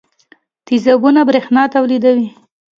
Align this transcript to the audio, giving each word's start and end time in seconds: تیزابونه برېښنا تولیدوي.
تیزابونه 0.65 1.21
برېښنا 1.29 1.63
تولیدوي. 1.73 2.27